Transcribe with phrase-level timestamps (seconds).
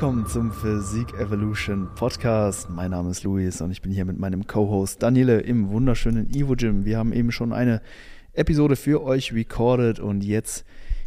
[0.00, 2.70] Willkommen zum Physik Evolution Podcast.
[2.70, 6.54] Mein Name ist Luis und ich bin hier mit meinem Co-Host Daniele im wunderschönen Evo
[6.56, 6.86] Gym.
[6.86, 7.82] Wir haben eben schon eine
[8.32, 10.64] Episode für euch recorded und jetzt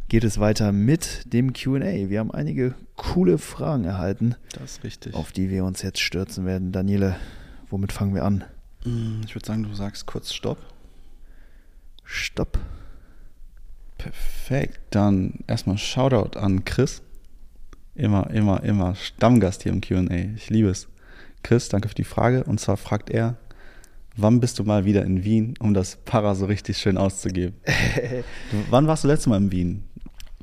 [0.10, 2.08] geht es weiter mit dem QA.
[2.08, 4.36] Wir haben einige coole Fragen erhalten.
[4.52, 5.16] Das ist richtig.
[5.16, 6.72] Auf die wir uns jetzt stürzen werden.
[6.72, 7.16] Daniele,
[7.72, 8.44] womit fangen wir an?
[8.86, 10.60] Mm, ich würde sagen, du sagst kurz Stopp.
[12.04, 12.60] Stopp.
[13.98, 14.80] Perfekt.
[14.92, 17.02] Dann erstmal Shoutout an Chris.
[17.96, 20.02] Immer, immer, immer Stammgast hier im QA.
[20.36, 20.88] Ich liebe es.
[21.44, 22.44] Chris, danke für die Frage.
[22.44, 23.38] Und zwar fragt er,
[24.16, 27.56] wann bist du mal wieder in Wien, um das Para so richtig schön auszugeben?
[28.52, 29.84] du, wann warst du letztes Mal in Wien?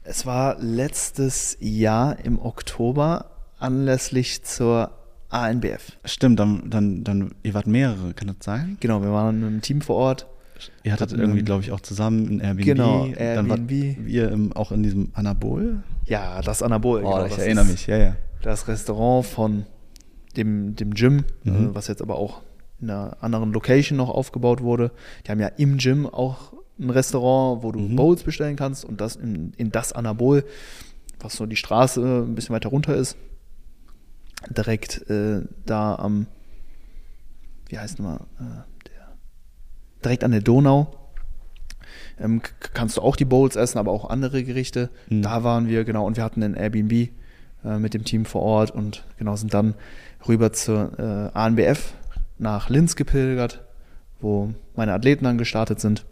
[0.05, 4.93] Es war letztes Jahr im Oktober anlässlich zur
[5.29, 5.93] ANBF.
[6.05, 8.77] Stimmt, dann, dann, dann, ihr wart mehrere, kann das sein?
[8.81, 10.27] Genau, wir waren im Team vor Ort.
[10.83, 12.65] Ihr hattet irgendwie, glaube ich, auch zusammen ein Airbnb.
[12.65, 13.99] Genau, Dann Airbnb.
[13.99, 15.83] wart ihr im, auch in diesem Anabol?
[16.11, 17.05] Ja, das Anabol.
[17.05, 18.17] Oh, genau, ich das erinnere mich, ja, ja.
[18.43, 19.65] Das Restaurant von
[20.37, 21.71] dem, dem Gym, Mhm.
[21.71, 22.43] äh, was jetzt aber auch
[22.81, 24.91] in einer anderen Location noch aufgebaut wurde.
[25.27, 27.95] Die haben ja im Gym auch ein Restaurant, wo du Mhm.
[27.97, 30.45] Bowls bestellen kannst und das in, in das Anabol,
[31.21, 33.17] was so die Straße ein bisschen weiter runter ist.
[34.49, 36.27] Direkt äh, da am,
[37.69, 39.17] wie heißt nochmal, äh, der,
[40.03, 40.97] direkt an der Donau.
[42.21, 42.43] Ähm,
[42.75, 44.91] kannst du auch die Bowls essen, aber auch andere Gerichte.
[45.09, 45.23] Mhm.
[45.23, 46.93] Da waren wir, genau, und wir hatten ein Airbnb
[47.65, 49.75] äh, mit dem Team vor Ort und genau sind dann
[50.29, 51.95] rüber zur äh, ANBF
[52.39, 53.63] nach Linz gepilgert,
[54.21, 56.05] wo meine Athleten dann gestartet sind.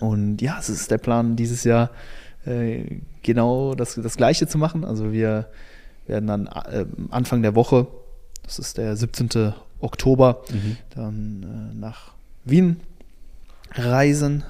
[0.00, 1.90] Und ja, es ist der Plan, dieses Jahr
[2.44, 4.84] äh, genau das, das Gleiche zu machen.
[4.84, 5.46] Also wir
[6.06, 7.86] werden dann äh, Anfang der Woche,
[8.42, 9.54] das ist der 17.
[9.80, 10.76] Oktober, Mhm.
[10.94, 12.12] dann äh, nach
[12.44, 12.80] Wien
[13.74, 14.44] reisen,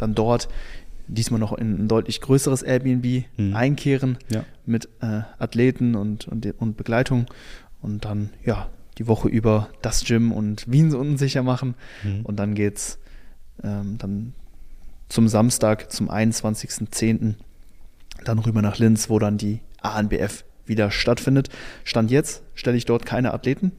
[0.00, 0.48] dann dort
[1.08, 3.54] diesmal noch in ein deutlich größeres Airbnb Mhm.
[3.56, 4.44] einkehren Ja.
[4.66, 7.26] mit äh, Athleten und, und, und Begleitung
[7.82, 8.68] und dann ja
[8.98, 11.74] die Woche über das Gym und Wien so unsicher machen
[12.04, 12.20] Mhm.
[12.24, 12.98] und dann geht's
[13.64, 14.34] ähm, dann
[15.08, 17.34] zum Samstag, zum 21.10.
[18.24, 21.48] dann rüber nach Linz, wo dann die ANBF wieder stattfindet.
[21.84, 23.72] Stand jetzt stelle ich dort keine Athleten.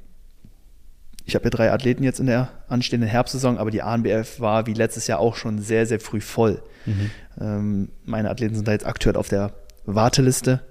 [1.25, 4.73] Ich habe ja drei Athleten jetzt in der anstehenden Herbstsaison, aber die ANBF war wie
[4.73, 6.61] letztes Jahr auch schon sehr, sehr früh voll.
[6.85, 7.11] Mhm.
[7.39, 9.53] Ähm, meine Athleten sind da jetzt aktuell auf der
[9.85, 10.61] Warteliste,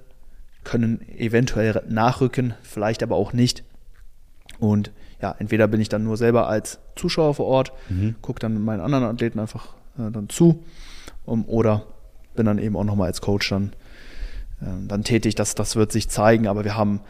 [0.65, 3.65] können eventuell nachrücken, vielleicht aber auch nicht.
[4.59, 8.17] Und ja, entweder bin ich dann nur selber als Zuschauer vor Ort, Mhm.
[8.21, 10.65] gucke dann meinen anderen Athleten einfach äh, dann zu
[11.25, 11.85] um, oder
[12.35, 13.73] bin dann eben auch nochmal als Coach dann,
[14.63, 15.35] ähm, dann tätig.
[15.35, 17.01] Das, das wird sich zeigen, aber wir haben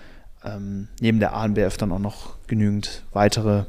[0.45, 3.65] ähm, neben der ANBF dann auch noch genügend weitere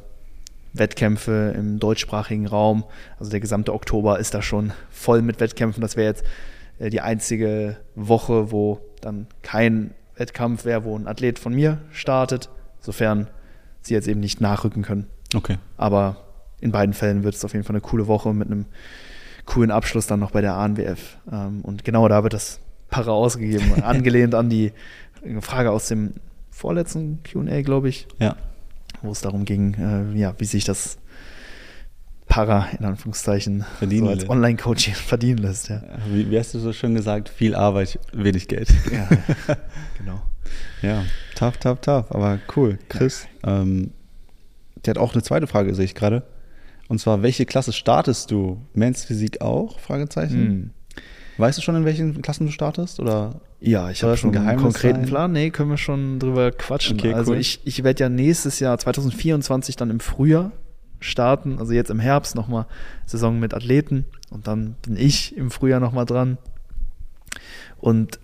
[0.73, 2.85] Wettkämpfe im deutschsprachigen Raum.
[3.19, 5.81] Also der gesamte Oktober ist da schon voll mit Wettkämpfen.
[5.81, 6.23] Das wäre jetzt
[6.79, 12.49] äh, die einzige Woche, wo dann kein Wettkampf wäre, wo ein Athlet von mir startet,
[12.79, 13.27] sofern
[13.81, 15.07] sie jetzt eben nicht nachrücken können.
[15.35, 15.57] Okay.
[15.77, 16.17] Aber
[16.59, 18.65] in beiden Fällen wird es auf jeden Fall eine coole Woche mit einem
[19.45, 21.17] coolen Abschluss dann noch bei der ANWF.
[21.31, 22.59] Ähm, und genau da wird das
[22.89, 24.71] Para ausgegeben, angelehnt an die
[25.41, 26.13] Frage aus dem
[26.51, 28.35] vorletzten QA, glaube ich, Ja.
[29.01, 30.99] wo es darum ging, äh, ja, wie sich das
[32.27, 34.29] Para in Anführungszeichen Verdienen so als.
[34.29, 35.67] Online-Coaching verdienen lässt.
[35.69, 37.27] Ja, Wie, wie hast du so schön gesagt?
[37.29, 38.69] Viel Arbeit, wenig Geld.
[38.91, 39.09] ja
[39.97, 40.21] genau.
[40.81, 41.03] Ja,
[41.35, 42.09] tough, tough, tough.
[42.11, 42.79] Aber cool.
[42.89, 43.91] Chris, ähm,
[44.85, 46.23] der hat auch eine zweite Frage, sehe ich gerade.
[46.87, 48.61] Und zwar, welche Klasse startest du?
[48.73, 49.79] Men's Physik auch?
[49.79, 50.35] Fragezeichen.
[50.37, 50.69] Hm.
[51.37, 52.99] Weißt du schon, in welchen Klassen du startest?
[52.99, 53.41] Oder?
[53.59, 55.05] Ja, ich habe schon ein einen konkreten sein?
[55.05, 55.31] Plan.
[55.31, 56.99] Nee, können wir schon drüber quatschen.
[56.99, 57.37] Okay, also cool.
[57.37, 60.51] ich, ich werde ja nächstes Jahr 2024 dann im Frühjahr
[60.99, 62.67] starten, also jetzt im Herbst nochmal
[63.05, 66.37] Saison mit Athleten und dann bin ich im Frühjahr nochmal dran.
[67.79, 68.19] Und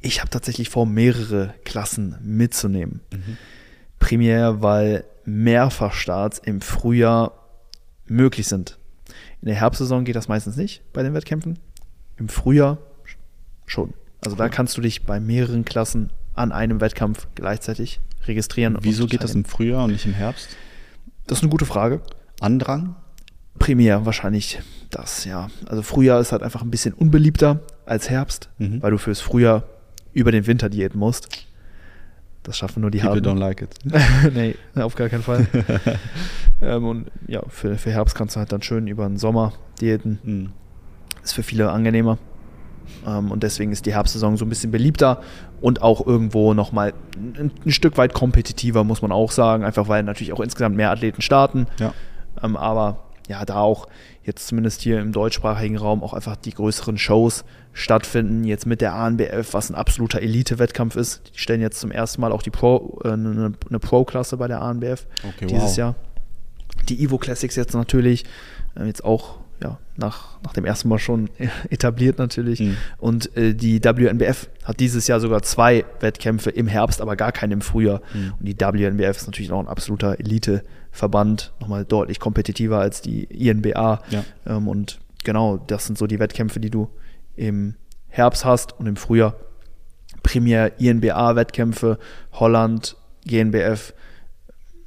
[0.00, 3.00] ich habe tatsächlich vor, mehrere Klassen mitzunehmen.
[3.98, 7.32] Primär, weil Mehrfachstarts im Frühjahr
[8.06, 8.78] möglich sind.
[9.40, 11.58] In der Herbstsaison geht das meistens nicht bei den Wettkämpfen.
[12.16, 12.78] Im Frühjahr
[13.66, 13.94] schon.
[14.24, 18.78] Also da kannst du dich bei mehreren Klassen an einem Wettkampf gleichzeitig registrieren.
[18.80, 19.44] Wieso geht das im.
[19.44, 20.48] Frühjahr und nicht im Herbst?
[21.26, 22.00] Das ist eine gute Frage.
[22.40, 22.96] Andrang?
[23.58, 25.48] Primär wahrscheinlich das, ja.
[25.66, 28.82] Also Frühjahr ist halt einfach ein bisschen unbeliebter als Herbst, Mhm.
[28.82, 29.64] weil du fürs Frühjahr
[30.12, 31.28] über den Winter diäten musst.
[32.42, 33.26] Das schaffen nur die People Harten.
[33.26, 33.74] don't like it.
[34.34, 35.46] nee, auf gar keinen Fall.
[36.62, 40.18] ähm, und ja, für, für Herbst kannst du halt dann schön über den Sommer diäten.
[40.22, 40.52] Mhm.
[41.24, 42.18] Ist für viele angenehmer.
[43.06, 45.22] Ähm, und deswegen ist die Herbstsaison so ein bisschen beliebter
[45.60, 49.64] und auch irgendwo nochmal ein, ein Stück weit kompetitiver, muss man auch sagen.
[49.64, 51.66] Einfach weil natürlich auch insgesamt mehr Athleten starten.
[51.78, 51.92] Ja.
[52.42, 52.98] Ähm, aber
[53.28, 53.88] ja, da auch
[54.22, 58.44] jetzt zumindest hier im deutschsprachigen Raum auch einfach die größeren Shows stattfinden.
[58.44, 61.22] Jetzt mit der ANBF, was ein absoluter Elite-Wettkampf ist.
[61.34, 64.62] Die stellen jetzt zum ersten Mal auch die Pro, äh, eine, eine Pro-Klasse bei der
[64.62, 65.76] ANBF Okay, dieses wow.
[65.76, 65.94] Jahr.
[66.88, 68.24] Die Evo Classics jetzt natürlich,
[68.76, 71.30] äh, jetzt auch ja, nach, nach dem ersten Mal schon
[71.70, 72.60] etabliert natürlich.
[72.60, 72.76] Mhm.
[72.98, 77.52] Und äh, die WNBF hat dieses Jahr sogar zwei Wettkämpfe im Herbst, aber gar keinen
[77.52, 78.02] im Frühjahr.
[78.12, 78.34] Mhm.
[78.38, 84.02] Und die WNBF ist natürlich auch ein absoluter Elite-Verband, nochmal deutlich kompetitiver als die INBA.
[84.10, 84.24] Ja.
[84.46, 86.90] Ähm, und genau, das sind so die Wettkämpfe, die du
[87.36, 87.74] im
[88.08, 89.36] Herbst hast und im Frühjahr
[90.22, 91.98] primär INBA-Wettkämpfe,
[92.32, 92.96] Holland,
[93.26, 93.94] GNBF,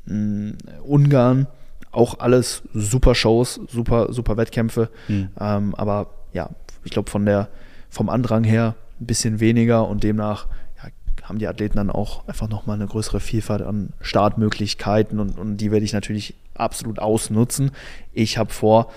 [0.06, 0.54] mh,
[0.84, 1.48] Ungarn,
[1.92, 4.89] auch alles super Shows, super, super Wettkämpfe.
[5.07, 5.30] Mhm.
[5.39, 6.50] Ähm, aber ja,
[6.84, 7.50] ich glaube von der,
[7.89, 10.48] vom Andrang her ein bisschen weniger und demnach
[10.78, 10.89] ja,
[11.24, 15.72] haben die Athleten dann auch einfach nochmal eine größere Vielfalt an Startmöglichkeiten und, und die
[15.72, 17.72] werde ich natürlich absolut ausnutzen.
[18.13, 18.92] Ich habe vor,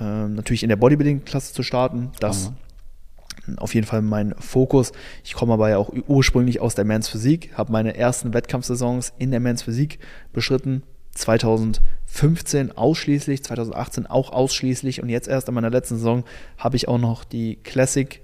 [0.00, 2.10] ähm, natürlich in der Bodybuilding-Klasse zu starten.
[2.20, 2.50] Das
[3.46, 3.58] Mhm.
[3.58, 4.92] auf jeden Fall mein Fokus.
[5.22, 9.30] Ich komme aber ja auch ursprünglich aus der Men's Physik, habe meine ersten Wettkampfsaisons in
[9.30, 9.98] der Men's Physik
[10.32, 10.82] beschritten.
[11.14, 16.24] 2015 ausschließlich, 2018 auch ausschließlich und jetzt erst in meiner letzten Saison
[16.58, 18.20] habe ich auch noch die Classic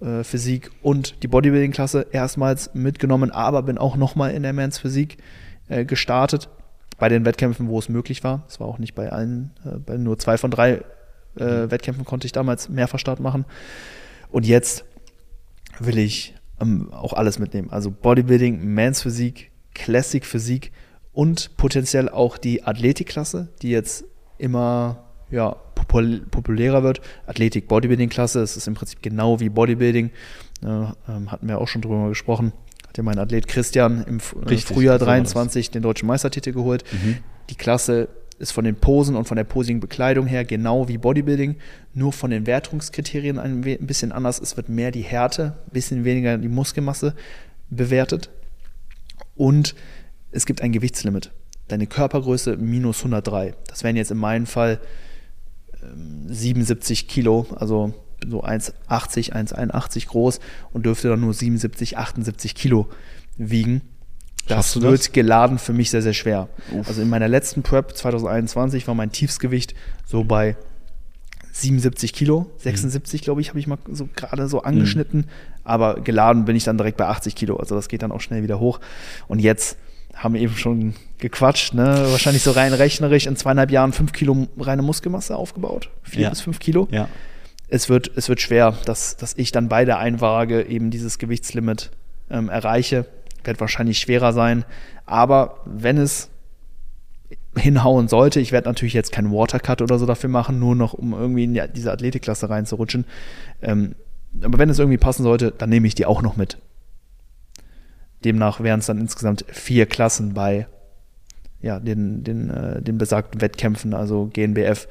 [0.00, 5.18] äh, Physik und die Bodybuilding-Klasse erstmals mitgenommen, aber bin auch nochmal in der Men's Physik
[5.68, 6.48] äh, gestartet.
[6.98, 8.44] Bei den Wettkämpfen, wo es möglich war.
[8.48, 10.82] Es war auch nicht bei allen, äh, bei nur zwei von drei
[11.36, 13.44] äh, Wettkämpfen konnte ich damals Mehrfachstart machen.
[14.30, 14.84] Und jetzt
[15.78, 17.70] will ich ähm, auch alles mitnehmen.
[17.70, 20.72] Also Bodybuilding, Mans Physik, Classic Physik
[21.18, 24.04] und potenziell auch die Athletikklasse, die jetzt
[24.38, 27.00] immer ja, popul populärer wird.
[27.26, 30.10] Athletik, Bodybuilding-Klasse, es ist im Prinzip genau wie Bodybuilding.
[30.62, 32.52] Äh, ähm, hatten wir auch schon drüber gesprochen.
[32.86, 35.32] Hat ja mein Athlet Christian im äh, Richtig, Frühjahr so war das.
[35.32, 36.84] 23 den deutschen Meistertitel geholt.
[36.92, 37.16] Mhm.
[37.50, 41.56] Die Klasse ist von den Posen und von der posigen Bekleidung her genau wie Bodybuilding,
[41.94, 44.38] nur von den Wertungskriterien ein, we- ein bisschen anders.
[44.40, 47.16] Es wird mehr die Härte, ein bisschen weniger die Muskelmasse
[47.70, 48.30] bewertet.
[49.34, 49.74] Und
[50.30, 51.32] es gibt ein Gewichtslimit.
[51.68, 53.54] Deine Körpergröße minus 103.
[53.66, 54.80] Das wären jetzt in meinem Fall
[55.82, 57.94] ähm, 77 Kilo, also
[58.26, 60.40] so 1,80, 1,81 groß
[60.72, 62.88] und dürfte dann nur 77, 78 Kilo
[63.36, 63.82] wiegen.
[64.48, 64.82] Das das?
[64.82, 66.48] wird geladen für mich sehr, sehr schwer.
[66.86, 69.74] Also in meiner letzten Prep 2021 war mein Tiefsgewicht
[70.06, 70.56] so bei
[71.52, 75.26] 77 Kilo, 76 glaube ich, habe ich mal so gerade so angeschnitten,
[75.64, 78.42] aber geladen bin ich dann direkt bei 80 Kilo, also das geht dann auch schnell
[78.42, 78.80] wieder hoch.
[79.26, 79.76] Und jetzt
[80.18, 82.06] haben wir eben schon gequatscht, ne?
[82.10, 86.30] wahrscheinlich so rein rechnerisch in zweieinhalb Jahren fünf Kilo reine Muskelmasse aufgebaut, vier Ja.
[86.30, 86.88] bis fünf Kilo.
[86.90, 87.08] Ja.
[87.68, 91.90] Es wird, es wird schwer, dass, dass ich dann bei der Einwaage eben dieses Gewichtslimit
[92.30, 93.06] ähm, erreiche.
[93.44, 94.64] Wird wahrscheinlich schwerer sein.
[95.06, 96.28] Aber wenn es
[97.56, 101.12] hinhauen sollte, ich werde natürlich jetzt keinen Watercut oder so dafür machen, nur noch um
[101.12, 103.04] irgendwie in die- diese Athletikklasse reinzurutschen.
[103.62, 103.94] Ähm,
[104.42, 106.58] aber wenn es irgendwie passen sollte, dann nehme ich die auch noch mit.
[108.24, 110.66] Demnach wären es dann insgesamt vier Klassen bei
[111.60, 114.88] ja, den, den, äh, den besagten Wettkämpfen, also GNBF,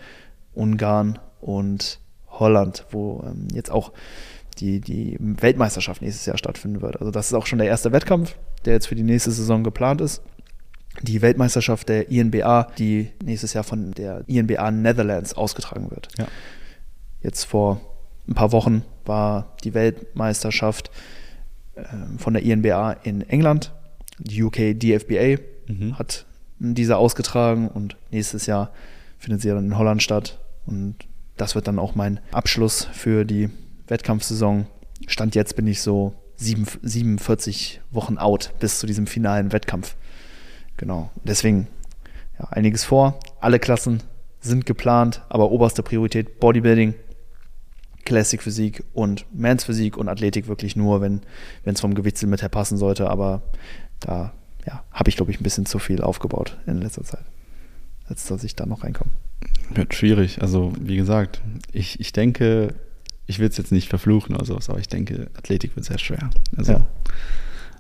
[0.54, 3.94] Ungarn und Holland, wo ähm, jetzt auch
[4.60, 7.00] die, die Weltmeisterschaft nächstes Jahr stattfinden wird.
[7.00, 10.02] Also das ist auch schon der erste Wettkampf, der jetzt für die nächste Saison geplant
[10.02, 10.22] ist.
[11.02, 16.10] Die Weltmeisterschaft der INBA, die nächstes Jahr von der INBA Netherlands ausgetragen wird.
[16.18, 16.28] Ja.
[17.22, 17.82] Jetzt vor
[18.28, 20.92] ein paar Wochen war die Weltmeisterschaft
[22.18, 23.74] von der INBA in England.
[24.20, 26.00] Die UK DFBA Mhm.
[26.00, 26.26] hat
[26.60, 28.72] diese ausgetragen und nächstes Jahr
[29.20, 30.40] findet sie dann in Holland statt.
[30.66, 30.96] Und
[31.36, 33.50] das wird dann auch mein Abschluss für die
[33.88, 34.66] Wettkampfsaison.
[35.08, 39.96] Stand jetzt bin ich so sieben, 47 Wochen out bis zu diesem finalen Wettkampf.
[40.78, 41.10] Genau.
[41.24, 41.68] Deswegen
[42.40, 43.20] ja, einiges vor.
[43.40, 44.02] Alle Klassen
[44.40, 46.94] sind geplant, aber oberste Priorität Bodybuilding,
[48.08, 51.22] Classic Physik und Mans Physik und Athletik wirklich nur, wenn
[51.66, 53.10] es vom Gewichtslimit her passen sollte.
[53.10, 53.42] Aber
[54.00, 54.32] da
[54.66, 57.26] ja, habe ich, glaube ich, ein bisschen zu viel aufgebaut in letzter Zeit,
[58.08, 59.12] als dass ich da noch reinkomme.
[59.74, 60.42] Wird schwierig.
[60.42, 61.42] Also, wie gesagt,
[61.74, 62.76] ich, ich denke,
[63.26, 66.30] ich will es jetzt nicht verfluchen oder sowas, aber ich denke, Athletik wird sehr schwer.
[66.56, 66.88] Also, Ja.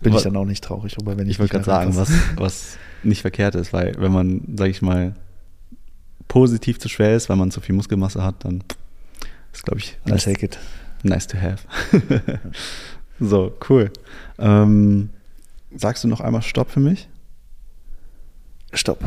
[0.01, 2.77] Bin ich dann auch nicht traurig drüber, wenn ich ich wollte gerade sagen, was, was
[3.01, 5.15] nicht verkehrt ist, weil wenn man, sag ich mal,
[6.27, 8.63] positiv zu schwer ist, weil man zu viel Muskelmasse hat, dann
[9.57, 10.59] ist, glaube ich, I'll take it.
[11.03, 11.63] nice to have.
[13.19, 13.91] so, cool.
[14.37, 15.09] Ähm,
[15.75, 17.09] sagst du noch einmal Stopp für mich?
[18.73, 19.03] Stopp.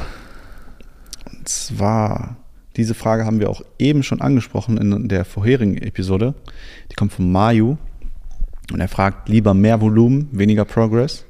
[1.30, 2.36] Und zwar,
[2.76, 6.34] diese Frage haben wir auch eben schon angesprochen in der vorherigen Episode.
[6.90, 7.76] Die kommt von Mayu.
[8.72, 11.24] Und er fragt, lieber mehr Volumen, weniger Progress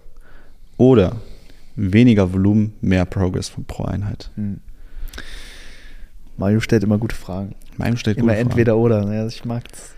[0.76, 1.16] oder
[1.74, 4.30] weniger Volumen, mehr Progress pro Einheit.
[4.36, 4.60] Hm.
[6.40, 7.54] Mario stellt immer gute Fragen.
[7.76, 8.48] Mario stellt Immer gute Fragen.
[8.50, 9.12] entweder oder.
[9.14, 9.94] Ja, ich mag's.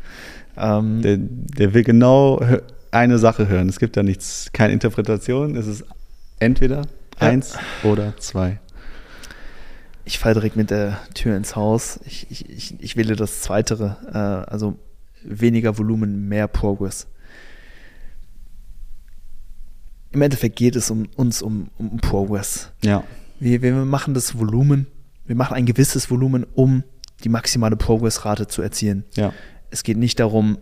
[0.56, 2.44] Ähm, Der, der will genau
[2.90, 3.68] eine Sache hören.
[3.70, 5.56] Es gibt da nichts, keine Interpretation.
[5.56, 5.84] Es ist
[6.40, 6.82] entweder
[7.20, 7.28] Ja.
[7.28, 8.58] eins oder zwei.
[10.04, 12.00] ich falle direkt mit der Tür ins Haus.
[12.04, 13.96] Ich, ich, ich, ich wähle das Zweitere.
[14.12, 14.76] Äh, also
[15.24, 17.06] weniger Volumen, mehr Progress.
[20.10, 22.70] Im Endeffekt geht es um uns um, um Progress.
[22.82, 23.04] Ja.
[23.40, 24.86] Wir, wir machen das Volumen,
[25.24, 26.84] wir machen ein gewisses Volumen, um
[27.24, 29.04] die maximale Progressrate zu erzielen.
[29.14, 29.32] Ja.
[29.70, 30.58] Es geht nicht darum,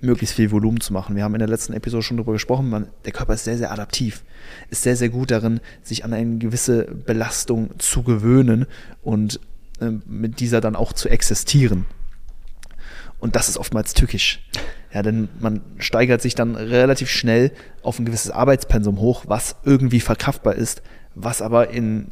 [0.00, 1.14] möglichst viel Volumen zu machen.
[1.14, 3.70] Wir haben in der letzten Episode schon darüber gesprochen, man, der Körper ist sehr, sehr
[3.70, 4.24] adaptiv,
[4.68, 8.66] ist sehr, sehr gut darin, sich an eine gewisse Belastung zu gewöhnen
[9.02, 9.40] und
[9.80, 11.86] ähm, mit dieser dann auch zu existieren.
[13.20, 14.44] Und das ist oftmals tückisch.
[14.92, 20.00] Ja, denn man steigert sich dann relativ schnell auf ein gewisses Arbeitspensum hoch, was irgendwie
[20.00, 20.82] verkraftbar ist,
[21.14, 22.08] was aber in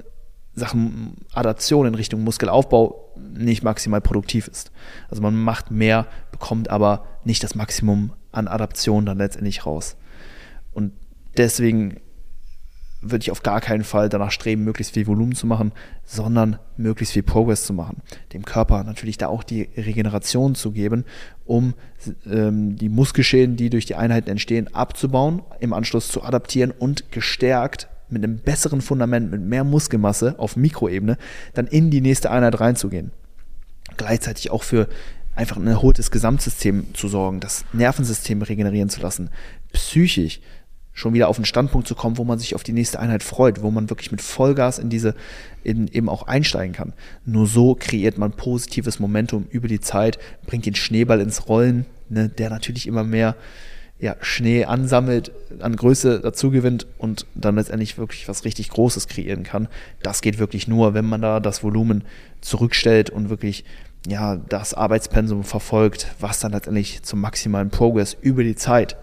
[0.60, 4.70] Sachen Adaption in Richtung Muskelaufbau nicht maximal produktiv ist.
[5.08, 9.96] Also man macht mehr, bekommt aber nicht das Maximum an Adaption dann letztendlich raus.
[10.72, 10.92] Und
[11.36, 11.96] deswegen
[13.02, 15.72] würde ich auf gar keinen Fall danach streben, möglichst viel Volumen zu machen,
[16.04, 18.02] sondern möglichst viel Progress zu machen.
[18.32, 21.04] Dem Körper natürlich da auch die Regeneration zu geben,
[21.44, 21.74] um
[22.26, 27.88] ähm, die Muskelschäden, die durch die Einheiten entstehen, abzubauen, im Anschluss zu adaptieren und gestärkt
[28.12, 31.16] mit einem besseren Fundament, mit mehr Muskelmasse auf Mikroebene,
[31.54, 33.12] dann in die nächste Einheit reinzugehen.
[33.96, 34.88] Gleichzeitig auch für
[35.34, 39.30] einfach ein erholtes Gesamtsystem zu sorgen, das Nervensystem regenerieren zu lassen,
[39.72, 40.40] psychisch
[40.92, 43.62] schon wieder auf einen Standpunkt zu kommen, wo man sich auf die nächste Einheit freut,
[43.62, 45.14] wo man wirklich mit Vollgas in diese
[45.62, 46.92] in, eben auch einsteigen kann.
[47.24, 52.28] Nur so kreiert man positives Momentum über die Zeit, bringt den Schneeball ins Rollen, ne,
[52.28, 53.36] der natürlich immer mehr
[54.00, 55.30] ja, Schnee ansammelt,
[55.60, 59.68] an Größe dazu gewinnt und dann letztendlich wirklich was richtig Großes kreieren kann.
[60.02, 62.04] Das geht wirklich nur, wenn man da das Volumen
[62.40, 63.64] zurückstellt und wirklich
[64.06, 68.96] ja, das Arbeitspensum verfolgt, was dann letztendlich zum maximalen Progress über die Zeit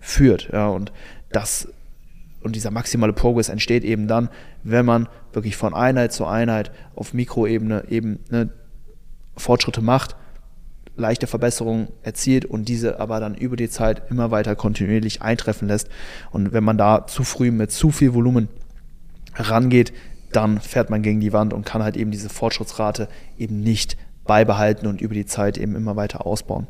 [0.00, 0.50] führt.
[0.52, 0.92] Ja, und
[1.32, 1.68] das
[2.42, 4.28] und dieser maximale Progress entsteht eben dann,
[4.62, 8.50] wenn man wirklich von Einheit zu Einheit auf Mikroebene eben ne,
[9.34, 10.14] Fortschritte macht,
[10.96, 15.88] leichte Verbesserungen erzielt und diese aber dann über die Zeit immer weiter kontinuierlich eintreffen lässt.
[16.30, 18.48] Und wenn man da zu früh mit zu viel Volumen
[19.34, 19.92] rangeht,
[20.32, 23.08] dann fährt man gegen die Wand und kann halt eben diese Fortschrittsrate
[23.38, 26.66] eben nicht beibehalten und über die Zeit eben immer weiter ausbauen.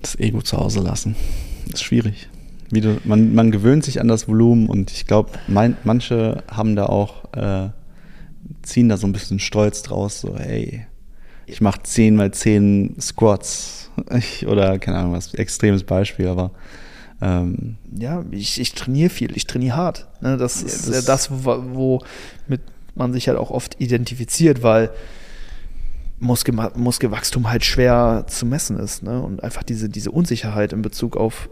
[0.00, 1.16] Das Ego zu Hause lassen.
[1.72, 2.28] Ist schwierig.
[2.70, 6.86] Wie du, man, man gewöhnt sich an das Volumen und ich glaube, manche haben da
[6.86, 7.68] auch, äh,
[8.62, 10.86] ziehen da so ein bisschen Stolz draus, so, hey,
[11.52, 13.90] ich mache 10 mal 10 Squats.
[14.16, 16.50] Ich, oder keine Ahnung, was, extremes Beispiel, aber
[17.20, 20.08] ähm, ja, ich, ich trainiere viel, ich trainiere hart.
[20.22, 22.00] Ne, das ist das- ja das, wo,
[22.46, 22.62] womit
[22.94, 24.90] man sich halt auch oft identifiziert, weil
[26.18, 29.02] Muskel, Muskelwachstum halt schwer zu messen ist.
[29.02, 29.20] Ne?
[29.22, 31.48] Und einfach diese, diese Unsicherheit in Bezug auf,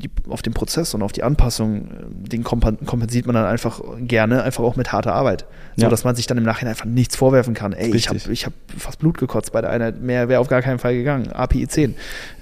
[0.00, 4.42] die, auf den Prozess und auf die Anpassung, äh, den kompensiert man dann einfach gerne,
[4.42, 5.46] einfach auch mit harter Arbeit.
[5.76, 5.88] So Ja.
[5.88, 7.72] dass man sich dann im Nachhinein einfach nichts vorwerfen kann.
[7.72, 10.62] Ey, ich habe ich hab fast Blut gekotzt bei der Einheit, mehr wäre auf gar
[10.62, 11.28] keinen Fall gegangen.
[11.32, 11.94] API 10.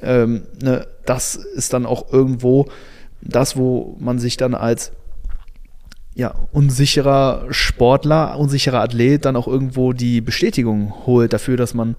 [0.03, 2.69] Ähm, ne, das ist dann auch irgendwo
[3.21, 4.93] das, wo man sich dann als
[6.15, 11.95] ja, unsicherer Sportler, unsicherer Athlet dann auch irgendwo die Bestätigung holt dafür, dass man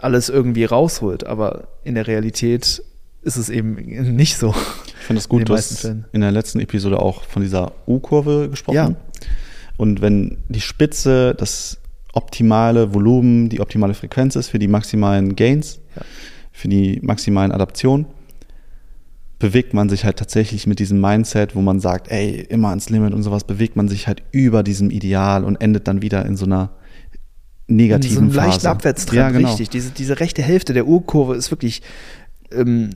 [0.00, 1.26] alles irgendwie rausholt.
[1.26, 2.82] Aber in der Realität
[3.22, 3.74] ist es eben
[4.16, 4.54] nicht so.
[5.00, 6.04] ich finde In gut, du hast Fällen.
[6.12, 8.76] in der letzten Episode auch von dieser U-Kurve gesprochen.
[8.76, 8.90] Ja.
[9.76, 11.78] Und wenn die Spitze das
[12.12, 16.02] optimale Volumen, die optimale Frequenz ist für die maximalen Gains, Ja.
[16.52, 18.06] für die maximalen Adaptionen,
[19.38, 23.14] bewegt man sich halt tatsächlich mit diesem Mindset, wo man sagt, ey, immer ans Limit
[23.14, 26.44] und sowas, bewegt man sich halt über diesem Ideal und endet dann wieder in so
[26.44, 26.70] einer
[27.68, 28.70] negativen so einen leichten Phase.
[28.70, 29.48] Abwärtstrend, ja, genau.
[29.48, 29.68] richtig.
[29.70, 31.82] Diese, diese rechte Hälfte der Urkurve ist wirklich
[32.50, 32.90] ähm,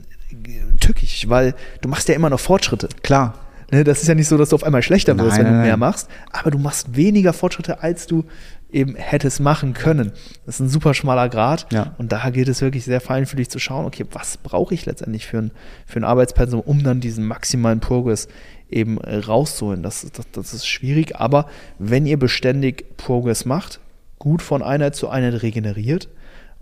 [0.79, 2.89] tückisch, weil du machst ja immer noch Fortschritte.
[3.03, 3.35] Klar,
[3.71, 5.59] Ne, das ist ja nicht so, dass du auf einmal schlechter wirst, Nein, wenn du
[5.61, 5.79] mehr nein.
[5.79, 8.23] machst, aber du machst weniger Fortschritte, als du
[8.71, 10.11] eben hättest machen können.
[10.45, 11.95] Das ist ein super schmaler Grad Ja.
[11.97, 15.39] und daher gilt es wirklich sehr feinfühlig zu schauen, okay, was brauche ich letztendlich für
[15.39, 15.51] ein,
[15.87, 18.27] für ein Arbeitspensum, um dann diesen maximalen Progress
[18.69, 19.81] eben rauszuholen.
[19.81, 21.47] Das, das, das ist schwierig, aber
[21.79, 23.79] wenn ihr beständig Progress macht,
[24.19, 26.09] gut von Einheit zu Einheit regeneriert,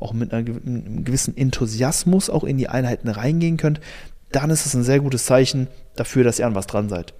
[0.01, 3.79] auch mit einem gewissen Enthusiasmus auch in die Einheiten reingehen könnt,
[4.31, 7.13] dann ist es ein sehr gutes Zeichen dafür, dass ihr an was dran seid.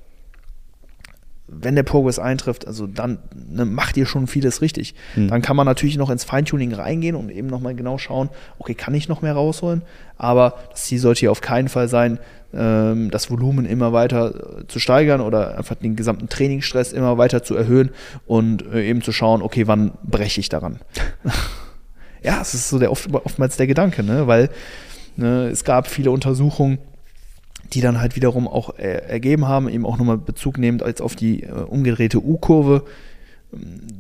[1.54, 4.96] wenn der Progress eintrifft, also dann ne, macht ihr schon vieles richtig.
[5.18, 5.28] Mhm.
[5.28, 8.94] Dann kann man natürlich noch ins Feintuning reingehen und eben nochmal genau schauen, okay, kann
[8.94, 9.82] ich noch mehr rausholen?
[10.18, 12.20] Aber das Ziel sollte hier auf keinen Fall sein,
[12.54, 17.44] ähm, das Volumen immer weiter äh, zu steigern oder einfach den gesamten Trainingsstress immer weiter
[17.44, 17.90] zu erhöhen
[18.26, 20.80] und äh, eben zu schauen, okay, wann breche ich daran?
[22.24, 24.28] ja, es ist so der oft, oftmals der Gedanke, ne?
[24.28, 24.50] weil
[25.16, 26.78] ne, es gab viele Untersuchungen,
[27.74, 31.16] die dann halt wiederum auch äh, ergeben haben, eben auch nochmal Bezug nehmend als auf
[31.16, 32.84] die äh, umgedrehte U-Kurve,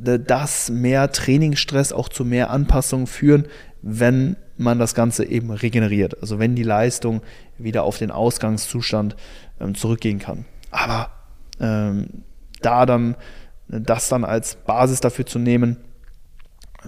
[0.06, 3.46] äh, dass mehr Trainingsstress auch zu mehr Anpassungen führen,
[3.82, 6.22] wenn man das Ganze eben regeneriert.
[6.22, 7.22] Also wenn die Leistung
[7.58, 9.16] wieder auf den Ausgangszustand
[9.60, 10.46] ähm, zurückgehen kann.
[10.70, 11.10] Aber
[11.60, 12.08] ähm,
[12.62, 13.16] da dann
[13.68, 15.78] das dann als Basis dafür zu nehmen,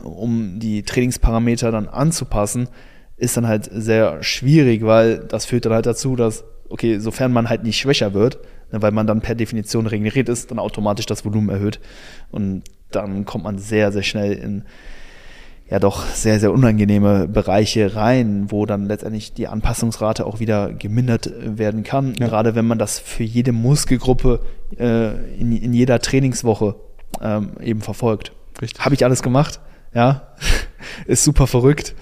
[0.01, 2.69] um die Trainingsparameter dann anzupassen,
[3.17, 7.49] ist dann halt sehr schwierig, weil das führt dann halt dazu, dass okay, sofern man
[7.49, 8.39] halt nicht schwächer wird,
[8.71, 11.79] ne, weil man dann per Definition regeneriert ist, dann automatisch das Volumen erhöht.
[12.31, 14.63] Und dann kommt man sehr, sehr schnell in
[15.69, 21.31] ja doch sehr, sehr unangenehme Bereiche rein, wo dann letztendlich die Anpassungsrate auch wieder gemindert
[21.39, 22.13] werden kann.
[22.19, 22.27] Ja.
[22.27, 24.41] Gerade wenn man das für jede Muskelgruppe
[24.77, 26.75] äh, in, in jeder Trainingswoche
[27.21, 28.33] ähm, eben verfolgt.
[28.77, 29.59] Habe ich alles gemacht,
[29.93, 30.33] ja.
[31.05, 31.95] Ist super verrückt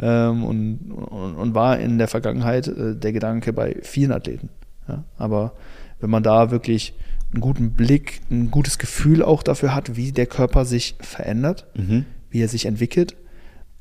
[0.00, 4.50] ähm, und, und, und, war in der Vergangenheit äh, der Gedanke bei vielen Athleten.
[4.88, 5.04] Ja?
[5.16, 5.52] Aber
[6.00, 6.94] wenn man da wirklich
[7.32, 12.04] einen guten Blick, ein gutes Gefühl auch dafür hat, wie der Körper sich verändert, mhm.
[12.30, 13.16] wie er sich entwickelt,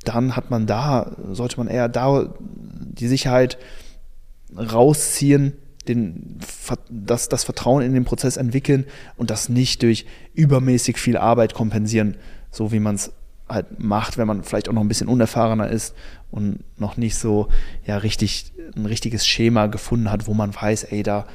[0.04, 3.58] dann hat man da, sollte man eher da die Sicherheit
[4.56, 5.54] rausziehen,
[5.88, 6.40] den,
[6.90, 8.86] das, das Vertrauen in den Prozess entwickeln
[9.18, 12.18] und das nicht durch übermäßig viel Arbeit kompensieren,
[12.52, 13.12] so wie man es
[13.48, 15.96] halt macht, wenn man vielleicht auch noch ein bisschen unerfahrener ist
[16.32, 17.48] und noch nicht so
[17.86, 21.25] ja richtig ein richtiges Schema gefunden hat, wo man weiß, ey, da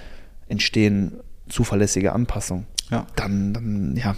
[0.48, 1.12] entstehen
[1.48, 2.66] zuverlässige Anpassungen.
[2.90, 3.06] Ja.
[3.16, 4.16] Dann, dann ja,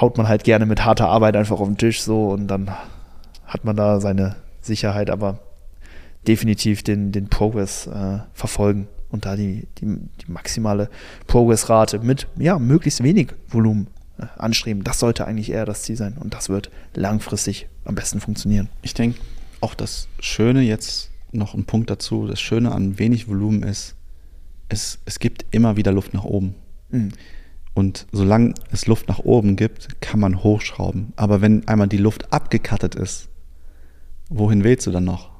[0.00, 2.70] haut man halt gerne mit harter Arbeit einfach auf den Tisch so und dann
[3.44, 5.40] hat man da seine Sicherheit, aber
[6.26, 10.88] definitiv den, den Progress äh, verfolgen und da die, die, die maximale
[11.26, 13.88] Progressrate mit ja, möglichst wenig Volumen
[14.36, 14.84] anstreben.
[14.84, 18.68] Das sollte eigentlich eher das Ziel sein und das wird langfristig am besten funktionieren.
[18.82, 19.18] Ich denke,
[19.60, 23.94] auch das Schöne jetzt noch ein Punkt dazu, das Schöne an wenig Volumen ist,
[24.68, 26.54] es, es gibt immer wieder Luft nach oben.
[26.90, 27.12] Mhm.
[27.74, 31.12] Und solange es Luft nach oben gibt, kann man hochschrauben.
[31.16, 33.28] Aber wenn einmal die Luft abgekattet ist,
[34.28, 35.30] wohin willst du dann noch?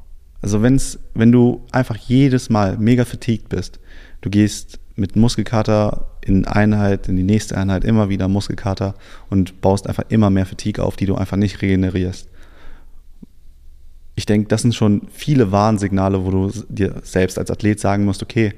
[0.42, 3.78] Also wenn's, wenn du einfach jedes Mal mega fatigued bist,
[4.20, 8.94] du gehst mit Muskelkater in Einheit, in die nächste Einheit immer wieder Muskelkater
[9.30, 12.28] und baust einfach immer mehr Fatigue auf, die du einfach nicht regenerierst.
[14.14, 18.22] Ich denke, das sind schon viele Warnsignale, wo du dir selbst als Athlet sagen musst,
[18.22, 18.52] okay,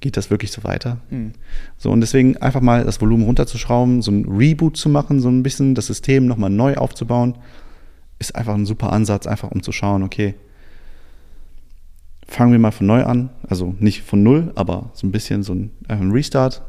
[0.00, 0.98] geht das wirklich so weiter?
[1.10, 1.32] Mhm.
[1.76, 5.42] So, und deswegen einfach mal das Volumen runterzuschrauben, so ein Reboot zu machen, so ein
[5.42, 7.36] bisschen das System nochmal neu aufzubauen,
[8.18, 10.34] ist einfach ein super Ansatz, einfach um zu schauen, okay,
[12.28, 15.54] fangen wir mal von neu an, also nicht von null, aber so ein bisschen so
[15.54, 16.62] ein, äh, ein Restart.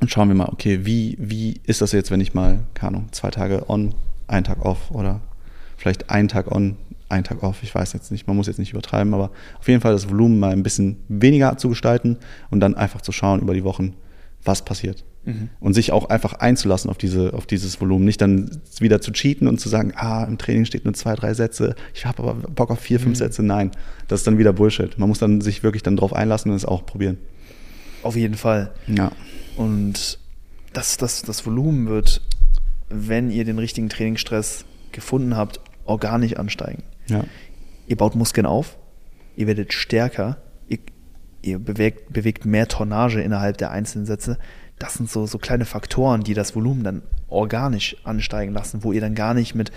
[0.00, 3.12] Und schauen wir mal, okay, wie, wie ist das jetzt, wenn ich mal, keine Ahnung,
[3.12, 3.94] zwei Tage on,
[4.26, 5.20] einen Tag off oder
[5.76, 6.76] vielleicht einen Tag on,
[7.08, 9.30] einen Tag off, ich weiß jetzt nicht, man muss jetzt nicht übertreiben, aber
[9.60, 12.16] auf jeden Fall das Volumen mal ein bisschen weniger zu gestalten
[12.50, 13.94] und dann einfach zu schauen über die Wochen,
[14.42, 15.04] was passiert.
[15.24, 15.50] Mhm.
[15.60, 18.04] Und sich auch einfach einzulassen auf, diese, auf dieses Volumen.
[18.04, 21.32] Nicht dann wieder zu cheaten und zu sagen, ah, im Training steht nur zwei, drei
[21.34, 23.22] Sätze, ich habe aber Bock auf vier, fünf mhm.
[23.22, 23.42] Sätze.
[23.42, 23.70] Nein,
[24.08, 24.98] das ist dann wieder Bullshit.
[24.98, 27.18] Man muss dann sich wirklich dann drauf einlassen und es auch probieren.
[28.02, 28.72] Auf jeden Fall.
[28.88, 29.12] Ja.
[29.56, 30.18] Und
[30.72, 32.22] das, das, das Volumen wird,
[32.88, 36.82] wenn ihr den richtigen Trainingsstress gefunden habt, organisch ansteigen.
[37.08, 37.24] Ja.
[37.86, 38.78] Ihr baut Muskeln auf,
[39.36, 40.78] ihr werdet stärker, ihr,
[41.42, 44.38] ihr bewegt, bewegt mehr Tonnage innerhalb der einzelnen Sätze
[44.82, 49.00] das sind so, so kleine Faktoren, die das Volumen dann organisch ansteigen lassen, wo ihr
[49.00, 49.70] dann gar nicht mit,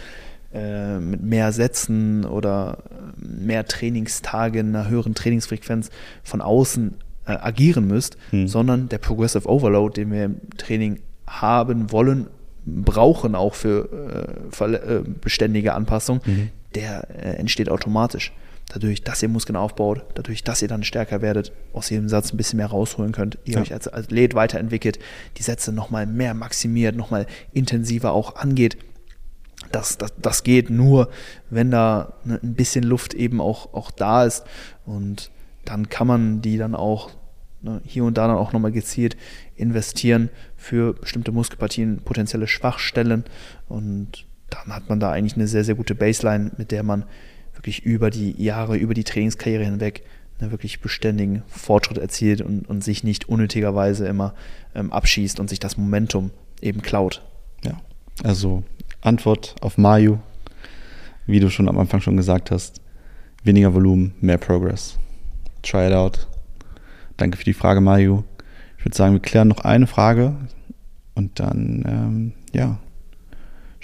[0.51, 5.91] äh, mit mehr Sätzen oder äh, mehr Trainingstagen, einer höheren Trainingsfrequenz
[6.23, 6.95] von außen
[7.27, 8.47] äh, agieren müsst, hm.
[8.47, 12.27] sondern der Progressive Overload, den wir im Training haben wollen,
[12.65, 16.49] brauchen auch für äh, äh beständige Anpassung, mhm.
[16.73, 18.33] der äh, entsteht automatisch
[18.69, 22.37] dadurch, dass ihr Muskeln aufbaut, dadurch, dass ihr dann stärker werdet, aus jedem Satz ein
[22.37, 23.61] bisschen mehr rausholen könnt, ihr ja.
[23.61, 24.99] euch als Athlet weiterentwickelt,
[25.37, 28.77] die Sätze nochmal mehr maximiert, nochmal intensiver auch angeht.
[29.71, 31.09] Das, das, das geht nur,
[31.49, 34.43] wenn da ne, ein bisschen Luft eben auch, auch da ist.
[34.85, 35.31] Und
[35.63, 37.11] dann kann man die dann auch
[37.61, 39.17] ne, hier und da dann auch nochmal gezielt
[39.55, 43.23] investieren für bestimmte Muskelpartien, potenzielle Schwachstellen.
[43.67, 47.05] Und dann hat man da eigentlich eine sehr, sehr gute Baseline, mit der man
[47.65, 50.03] wirklich über die Jahre, über die Trainingskarriere hinweg
[50.39, 54.35] ne, wirklich beständigen Fortschritt erzielt und, und sich nicht unnötigerweise immer
[54.75, 56.29] ähm, abschießt und sich das Momentum
[56.61, 57.23] eben klaut.
[57.63, 57.81] Ja,
[58.23, 58.63] also
[59.01, 60.19] Antwort auf Mayu,
[61.25, 62.81] wie du schon am Anfang schon gesagt hast,
[63.43, 64.99] weniger Volumen, mehr Progress.
[65.63, 66.27] Try it out.
[67.17, 68.23] Danke für die Frage, Mayu.
[68.77, 70.35] Ich würde sagen, wir klären noch eine Frage
[71.15, 72.77] und dann, ähm, ja,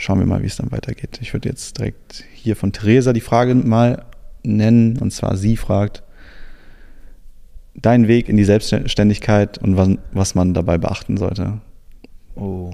[0.02, 1.20] schauen wir mal, wie es dann weitergeht.
[1.22, 4.04] Ich würde jetzt direkt hier von Theresa die Frage mal
[4.44, 4.98] nennen.
[4.98, 6.02] Und zwar sie fragt,
[7.76, 11.62] dein Weg in die Selbstständigkeit und was, was man dabei beachten sollte.
[12.36, 12.72] Oh,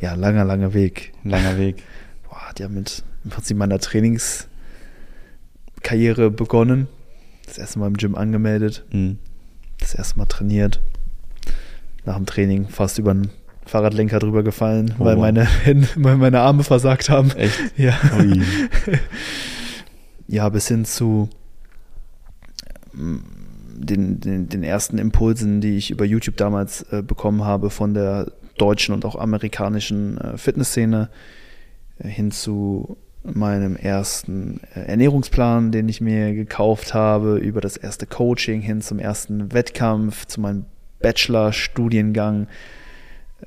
[0.00, 1.12] ja, langer, langer Weg.
[1.24, 1.82] Langer Weg.
[2.28, 6.86] Boah, hat ja mit im Prinzip meiner Trainingskarriere begonnen.
[7.46, 8.84] Das erste Mal im Gym angemeldet.
[8.92, 9.18] Mhm.
[9.78, 10.80] Das erste Mal trainiert.
[12.04, 13.32] Nach dem Training fast über einen
[13.70, 17.30] Fahrradlenker drüber gefallen, oh, weil, meine Hände, weil meine Arme versagt haben.
[17.36, 17.58] Echt?
[17.76, 17.94] Ja.
[20.26, 21.28] ja, bis hin zu
[22.92, 23.18] mm,
[23.76, 28.32] den, den, den, ersten Impulsen, die ich über YouTube damals äh, bekommen habe von der
[28.58, 31.08] deutschen und auch amerikanischen äh, Fitnessszene,
[32.00, 38.06] äh, hin zu meinem ersten äh, Ernährungsplan, den ich mir gekauft habe, über das erste
[38.06, 40.64] Coaching hin zum ersten Wettkampf, zu meinem
[41.00, 42.48] Bachelor-Studiengang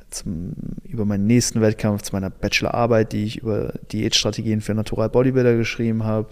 [0.10, 0.54] zum,
[0.84, 6.04] über meinen nächsten Wettkampf, zu meiner Bachelorarbeit, die ich über Diätstrategien für Natural Bodybuilder geschrieben
[6.04, 6.30] habe,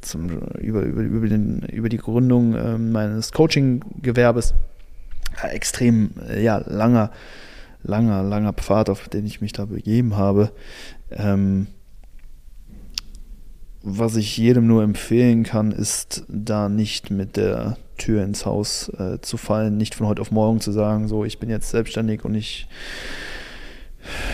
[0.00, 4.54] zum, über, über, über, den, über die Gründung äh, meines Coaching-Gewerbes.
[5.42, 7.10] Ja, extrem äh, ja, langer,
[7.82, 10.52] langer, langer Pfad, auf den ich mich da begeben habe.
[11.10, 11.66] Ähm,
[13.82, 19.20] was ich jedem nur empfehlen kann, ist da nicht mit der Tür ins Haus äh,
[19.20, 22.34] zu fallen, nicht von heute auf morgen zu sagen, so ich bin jetzt selbstständig und
[22.34, 22.66] ich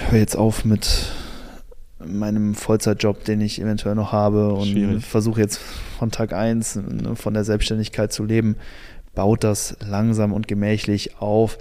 [0.09, 1.13] höre jetzt auf mit
[1.99, 5.59] meinem Vollzeitjob, den ich eventuell noch habe und versuche jetzt
[5.99, 8.57] von Tag 1 ne, von der Selbstständigkeit zu leben,
[9.15, 11.59] baut das langsam und gemächlich auf.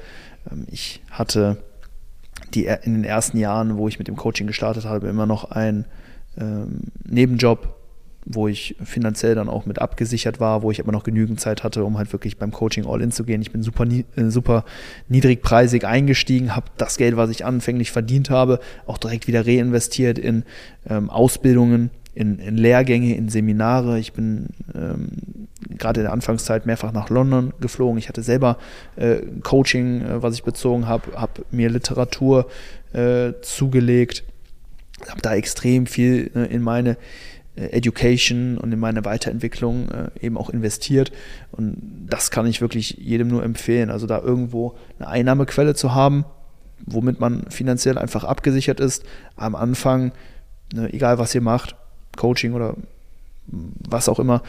[0.51, 1.57] Ähm, ich hatte
[2.53, 5.85] die in den ersten Jahren, wo ich mit dem Coaching gestartet habe, immer noch einen
[6.39, 7.75] ähm, Nebenjob,
[8.29, 11.85] wo ich finanziell dann auch mit abgesichert war, wo ich aber noch genügend Zeit hatte,
[11.85, 13.41] um halt wirklich beim Coaching all in zu gehen.
[13.41, 14.65] Ich bin super, äh, super
[15.07, 20.43] niedrigpreisig eingestiegen, habe das Geld, was ich anfänglich verdient habe, auch direkt wieder reinvestiert in
[20.89, 23.97] ähm, Ausbildungen, in, in, Lehrgänge, in Seminare.
[23.97, 25.09] Ich bin ähm,
[25.77, 27.97] gerade in der Anfangszeit mehrfach nach London geflogen.
[27.97, 28.57] Ich hatte selber
[28.97, 32.47] äh, Coaching, äh, was ich bezogen habe, habe mir Literatur
[32.91, 34.25] äh, zugelegt,
[35.07, 36.97] habe da extrem viel äh, in meine
[37.57, 41.11] Education und in meine Weiterentwicklung äh, eben auch investiert.
[41.51, 43.89] Und das kann ich wirklich jedem nur empfehlen.
[43.89, 46.25] Also da irgendwo eine Einnahmequelle zu haben,
[46.85, 49.03] womit man finanziell einfach abgesichert ist.
[49.35, 50.11] Am Anfang,
[50.73, 51.75] ne, egal was ihr macht,
[52.15, 52.75] Coaching oder
[53.47, 54.43] was auch immer,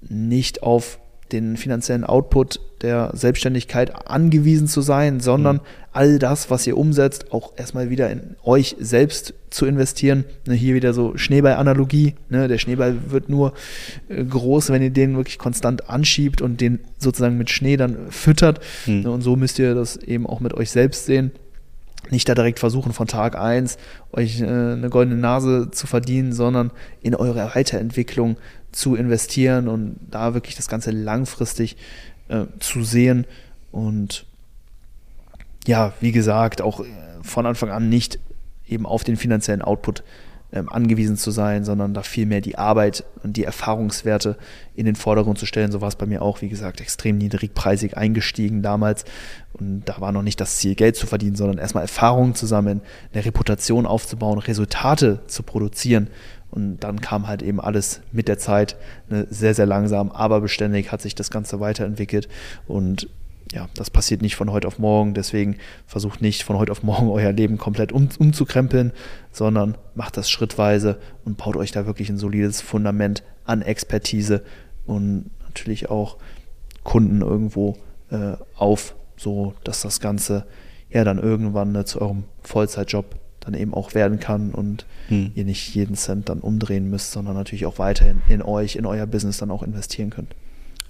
[0.00, 0.98] nicht auf
[1.32, 5.62] den finanziellen Output der Selbstständigkeit angewiesen zu sein, sondern mhm.
[5.92, 10.24] all das, was ihr umsetzt, auch erstmal wieder in euch selbst zu investieren.
[10.46, 12.14] Ne, hier wieder so Schneeball-Analogie.
[12.28, 13.52] Ne, der Schneeball wird nur
[14.08, 18.60] äh, groß, wenn ihr den wirklich konstant anschiebt und den sozusagen mit Schnee dann füttert.
[18.86, 19.02] Mhm.
[19.02, 21.32] Ne, und so müsst ihr das eben auch mit euch selbst sehen
[22.10, 23.78] nicht da direkt versuchen, von Tag 1
[24.12, 28.36] euch äh, eine goldene Nase zu verdienen, sondern in eure Weiterentwicklung
[28.72, 31.76] zu investieren und da wirklich das Ganze langfristig
[32.28, 33.26] äh, zu sehen.
[33.70, 34.26] Und
[35.66, 36.86] ja, wie gesagt, auch äh,
[37.22, 38.18] von Anfang an nicht
[38.66, 40.02] eben auf den finanziellen Output
[40.52, 44.36] ähm, angewiesen zu sein, sondern da viel mehr die Arbeit und die Erfahrungswerte
[44.74, 45.72] in den Vordergrund zu stellen.
[45.72, 49.04] So war es bei mir auch, wie gesagt, extrem niedrigpreisig eingestiegen damals.
[49.54, 52.82] Und da war noch nicht das Ziel, Geld zu verdienen, sondern erstmal Erfahrungen zu sammeln,
[53.12, 56.08] eine Reputation aufzubauen, Resultate zu produzieren.
[56.52, 58.76] Und dann kam halt eben alles mit der Zeit,
[59.08, 62.28] ne, sehr, sehr langsam, aber beständig hat sich das Ganze weiterentwickelt.
[62.68, 63.08] Und
[63.52, 65.14] ja, das passiert nicht von heute auf morgen.
[65.14, 68.92] Deswegen versucht nicht von heute auf morgen euer Leben komplett um, umzukrempeln,
[69.32, 74.42] sondern macht das schrittweise und baut euch da wirklich ein solides Fundament an Expertise
[74.86, 76.18] und natürlich auch
[76.84, 77.78] Kunden irgendwo
[78.10, 80.46] äh, auf, so dass das Ganze
[80.90, 85.32] ja dann irgendwann ne, zu eurem Vollzeitjob dann eben auch werden kann und hm.
[85.34, 89.06] ihr nicht jeden Cent dann umdrehen müsst, sondern natürlich auch weiterhin in euch, in euer
[89.06, 90.34] Business dann auch investieren könnt.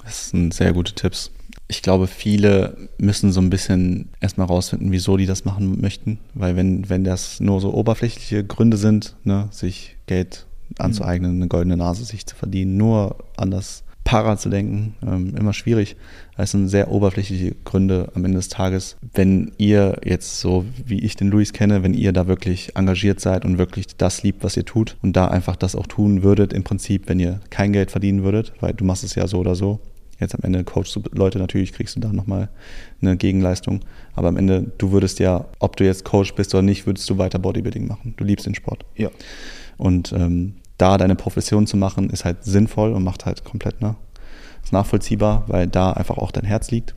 [0.04, 1.30] Das sind sehr gute Tipps.
[1.68, 6.56] Ich glaube, viele müssen so ein bisschen erstmal rausfinden, wieso die das machen möchten, weil
[6.56, 10.46] wenn, wenn das nur so oberflächliche Gründe sind, ne, sich Geld
[10.78, 15.52] anzueignen, eine goldene Nase sich zu verdienen, nur an das para zu denken, ähm, immer
[15.52, 15.96] schwierig.
[16.36, 18.96] Das sind sehr oberflächliche Gründe am Ende des Tages.
[19.14, 23.44] Wenn ihr jetzt so, wie ich den Luis kenne, wenn ihr da wirklich engagiert seid
[23.44, 26.64] und wirklich das liebt, was ihr tut und da einfach das auch tun würdet, im
[26.64, 29.80] Prinzip, wenn ihr kein Geld verdienen würdet, weil du machst es ja so oder so.
[30.18, 32.48] Jetzt am Ende coachst du Leute, natürlich kriegst du da nochmal
[33.00, 33.80] eine Gegenleistung.
[34.14, 37.18] Aber am Ende, du würdest ja, ob du jetzt Coach bist oder nicht, würdest du
[37.18, 38.14] weiter Bodybuilding machen.
[38.16, 38.84] Du liebst den Sport.
[38.96, 39.10] Ja.
[39.78, 43.96] Und ähm, da deine Profession zu machen, ist halt sinnvoll und macht halt komplett, ne?
[44.62, 46.94] Ist nachvollziehbar, weil da einfach auch dein Herz liegt.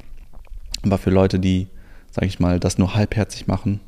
[0.83, 1.67] Aber für Leute, die,
[2.11, 3.79] sage ich mal, das nur halbherzig machen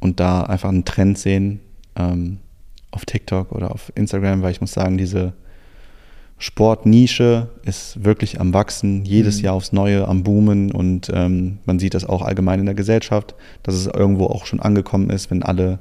[0.00, 1.60] und da einfach einen Trend sehen
[1.94, 2.38] ähm,
[2.90, 5.34] auf TikTok oder auf Instagram, weil ich muss sagen, diese
[6.38, 9.44] Sportnische ist wirklich am Wachsen, jedes mhm.
[9.44, 13.34] Jahr aufs Neue am Boomen und ähm, man sieht das auch allgemein in der Gesellschaft,
[13.62, 15.78] dass es irgendwo auch schon angekommen ist, wenn alle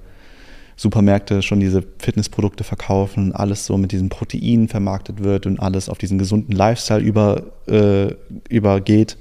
[0.76, 5.98] Supermärkte schon diese Fitnessprodukte verkaufen, alles so mit diesen Proteinen vermarktet wird und alles auf
[5.98, 8.14] diesen gesunden Lifestyle über, äh,
[8.50, 9.18] übergeht.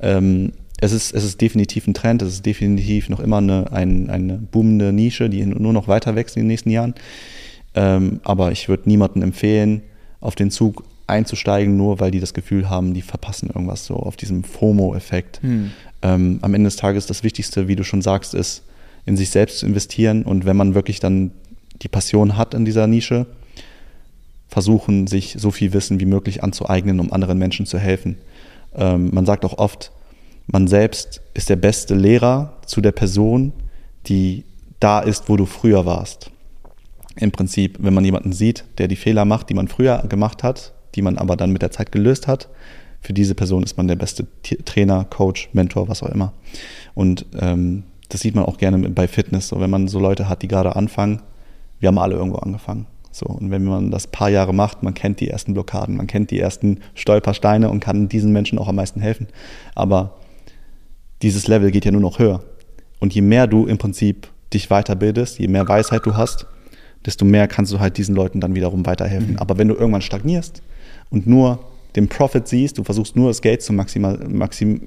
[0.00, 4.10] Ähm, es, ist, es ist definitiv ein Trend, es ist definitiv noch immer eine, ein,
[4.10, 6.94] eine boomende Nische, die nur noch weiter wächst in den nächsten Jahren.
[7.74, 9.82] Ähm, aber ich würde niemandem empfehlen,
[10.20, 14.16] auf den Zug einzusteigen, nur weil die das Gefühl haben, die verpassen irgendwas so auf
[14.16, 15.40] diesem FOMO-Effekt.
[15.42, 15.70] Hm.
[16.02, 18.62] Ähm, am Ende des Tages das Wichtigste, wie du schon sagst, ist,
[19.06, 21.32] in sich selbst zu investieren und wenn man wirklich dann
[21.82, 23.26] die Passion hat in dieser Nische,
[24.50, 28.18] versuchen, sich so viel Wissen wie möglich anzueignen, um anderen Menschen zu helfen.
[28.74, 29.92] Ähm, man sagt auch oft,
[30.48, 33.52] man selbst ist der beste Lehrer zu der Person,
[34.08, 34.44] die
[34.80, 36.30] da ist, wo du früher warst.
[37.16, 40.72] Im Prinzip, wenn man jemanden sieht, der die Fehler macht, die man früher gemacht hat,
[40.96, 42.48] die man aber dann mit der Zeit gelöst hat,
[43.00, 44.26] für diese Person ist man der beste
[44.64, 46.32] Trainer, Coach, Mentor, was auch immer.
[46.94, 50.42] Und ähm, das sieht man auch gerne bei Fitness, so wenn man so Leute hat,
[50.42, 51.22] die gerade anfangen.
[51.78, 52.86] Wir haben alle irgendwo angefangen.
[53.12, 56.30] So, und wenn man das paar Jahre macht, man kennt die ersten Blockaden, man kennt
[56.30, 59.26] die ersten Stolpersteine und kann diesen Menschen auch am meisten helfen.
[59.74, 60.16] Aber
[61.22, 62.42] dieses Level geht ja nur noch höher.
[63.00, 66.46] Und je mehr du im Prinzip dich weiterbildest, je mehr Weisheit du hast,
[67.04, 69.32] desto mehr kannst du halt diesen Leuten dann wiederum weiterhelfen.
[69.32, 69.38] Mhm.
[69.38, 70.62] Aber wenn du irgendwann stagnierst
[71.08, 71.58] und nur
[71.96, 74.82] den Profit siehst, du versuchst nur das Geld zu maximal, maxim,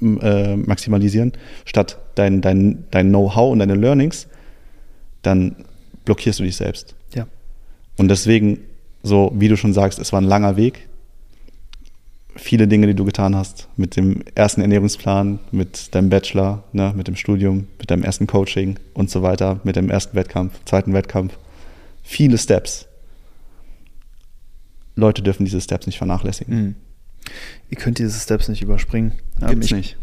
[0.00, 1.32] äh, maximalisieren,
[1.64, 4.26] statt dein, dein, dein Know-how und deine Learnings,
[5.22, 5.56] dann
[6.04, 6.94] blockierst du dich selbst.
[7.14, 7.26] Ja.
[7.96, 8.60] Und deswegen,
[9.02, 10.88] so wie du schon sagst, es war ein langer Weg.
[12.36, 17.08] Viele Dinge, die du getan hast, mit dem ersten Ernährungsplan, mit deinem Bachelor, ne, mit
[17.08, 21.36] dem Studium, mit deinem ersten Coaching und so weiter, mit dem ersten Wettkampf, zweiten Wettkampf.
[22.02, 22.86] Viele Steps.
[24.94, 26.54] Leute dürfen diese Steps nicht vernachlässigen.
[26.54, 26.74] Mhm.
[27.70, 29.12] Ihr könnt diese Steps nicht überspringen.
[29.46, 29.96] Gibt's ich, nicht.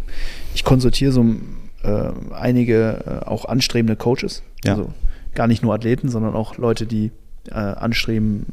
[0.55, 1.25] Ich konsultiere so
[1.83, 4.43] äh, einige äh, auch anstrebende Coaches.
[4.63, 4.73] Ja.
[4.73, 4.93] Also
[5.35, 7.11] gar nicht nur Athleten, sondern auch Leute, die
[7.49, 8.45] äh, anstreben,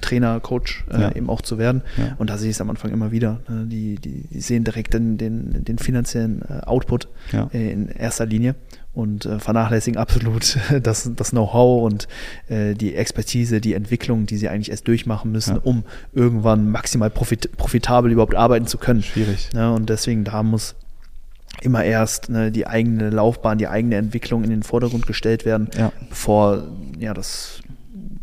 [0.00, 1.12] Trainer, Coach äh, ja.
[1.12, 1.82] eben auch zu werden.
[1.96, 2.14] Ja.
[2.18, 3.40] Und da sehe ich es am Anfang immer wieder.
[3.48, 3.66] Ne?
[3.66, 7.48] Die, die, die, sehen direkt den, den, den finanziellen äh, Output ja.
[7.52, 8.54] äh, in erster Linie
[8.94, 12.08] und äh, vernachlässigen absolut das, das Know-how und
[12.48, 17.56] äh, die Expertise, die Entwicklung, die sie eigentlich erst durchmachen müssen, um irgendwann maximal profit
[17.56, 19.02] profitabel überhaupt arbeiten zu können.
[19.02, 19.50] Schwierig.
[19.54, 20.76] Ja, und deswegen da muss
[21.62, 25.92] immer erst ne, die eigene Laufbahn, die eigene Entwicklung in den Vordergrund gestellt werden, ja.
[26.08, 26.64] bevor
[26.98, 27.60] ja das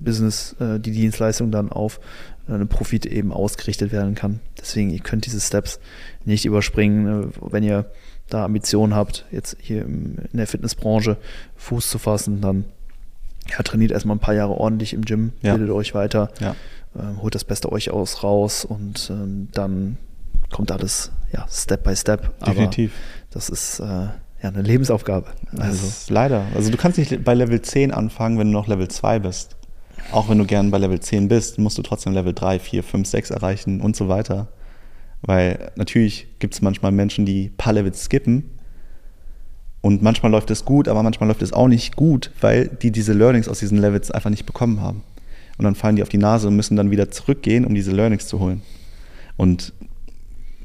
[0.03, 1.99] Business, äh, die Dienstleistung dann auf
[2.47, 4.39] äh, einen Profit eben ausgerichtet werden kann.
[4.59, 5.79] Deswegen, ihr könnt diese Steps
[6.25, 7.85] nicht überspringen, ne, wenn ihr
[8.29, 11.17] da Ambitionen habt, jetzt hier in der Fitnessbranche
[11.57, 12.65] Fuß zu fassen, dann
[13.49, 15.55] ja, trainiert erstmal ein paar Jahre ordentlich im Gym, ja.
[15.55, 16.55] bildet euch weiter, ja.
[16.97, 19.97] ähm, holt das Beste euch aus raus und ähm, dann
[20.51, 22.39] kommt alles ja, Step by Step.
[22.45, 22.91] Definitiv.
[22.91, 25.27] Aber das ist äh, ja eine Lebensaufgabe.
[25.57, 26.13] Also.
[26.13, 26.45] leider.
[26.55, 29.55] Also du kannst nicht bei Level 10 anfangen, wenn du noch Level 2 bist.
[30.11, 33.07] Auch wenn du gern bei Level 10 bist, musst du trotzdem Level 3, 4, 5,
[33.07, 34.49] 6 erreichen und so weiter.
[35.21, 38.49] Weil natürlich gibt es manchmal Menschen, die ein paar Levels skippen.
[39.81, 43.13] Und manchmal läuft es gut, aber manchmal läuft es auch nicht gut, weil die diese
[43.13, 45.03] Learnings aus diesen Levels einfach nicht bekommen haben.
[45.57, 48.27] Und dann fallen die auf die Nase und müssen dann wieder zurückgehen, um diese Learnings
[48.27, 48.61] zu holen.
[49.37, 49.73] Und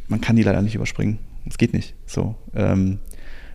[0.08, 1.18] man kann die leider nicht überspringen.
[1.48, 1.94] Es geht nicht.
[2.06, 2.34] So.
[2.54, 2.98] Ähm,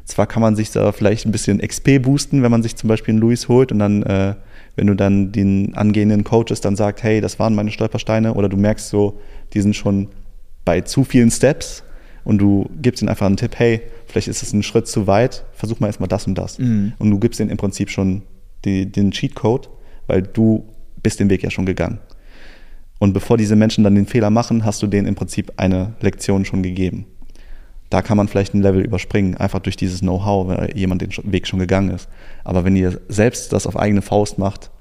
[0.06, 3.13] zwar kann man sich da vielleicht ein bisschen XP boosten, wenn man sich zum Beispiel
[3.13, 4.36] einen Luis holt und dann, äh,
[4.76, 8.58] wenn du dann den angehenden Coaches dann sagst, hey, das waren meine Stolpersteine, oder du
[8.58, 9.20] merkst so,
[9.54, 10.08] die sind schon
[10.66, 11.84] bei zu vielen Steps
[12.24, 15.44] und du gibst ihnen einfach einen Tipp, hey, vielleicht ist es ein Schritt zu weit,
[15.54, 16.60] versuch mal erstmal das und das.
[16.60, 16.94] Mhm.
[17.00, 18.24] Und du gibst ihnen im Prinzip schon
[18.66, 19.70] die, den Cheatcode,
[20.08, 20.66] weil du
[21.02, 22.00] bist den Weg ja schon gegangen.
[23.00, 26.46] Und bevor diese Menschen dann den Fehler machen, hast du denen im Prinzip eine Lektion
[26.46, 27.08] schon gegeben.
[27.91, 31.45] Da kann man vielleicht ein Level überspringen, einfach durch dieses Know-how, wenn jemand den Weg
[31.45, 32.08] schon gegangen ist.
[32.43, 34.71] Aber wenn ihr selbst das auf eigene Faust macht,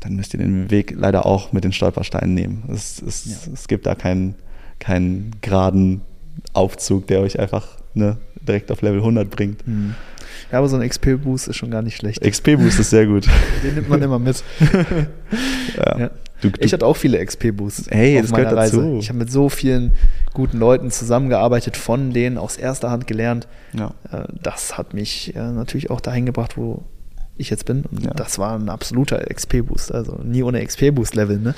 [0.00, 2.62] dann müsst ihr den Weg leider auch mit den Stolpersteinen nehmen.
[2.72, 3.52] Es, es, Ja.
[3.52, 4.34] es gibt da keinen,
[4.78, 6.02] keinen geraden
[6.52, 9.66] Aufzug, der euch einfach ne, direkt auf Level 100 bringt.
[9.66, 9.94] Mhm.
[10.52, 12.22] Ja, aber so ein XP-Boost ist schon gar nicht schlecht.
[12.22, 13.26] XP-Boost ist sehr gut.
[13.64, 14.42] Den nimmt man immer mit.
[15.76, 15.98] ja.
[15.98, 16.10] Ja.
[16.40, 18.76] Du, du, Ich hatte auch viele XP-Boosts Hey, auf das gehört Reise.
[18.76, 18.98] dazu.
[19.00, 19.92] Ich habe mit so vielen
[20.34, 23.48] guten Leuten zusammengearbeitet, von denen aus erster Hand gelernt.
[23.72, 23.92] ja.
[24.10, 26.82] Äh, Das hat mich äh, natürlich auch dahin gebracht, wo
[27.36, 27.84] ich jetzt bin.
[27.90, 28.12] Und Ja.
[28.14, 29.92] das war ein absoluter XP-Boost.
[29.92, 31.54] Also nie ohne XP-Boost-Level, ne?